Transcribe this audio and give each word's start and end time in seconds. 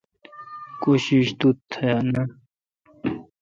کوشش 0.83 1.25
تو 1.39 1.47
تھ 1.71 1.79
نا۔ 2.11 2.23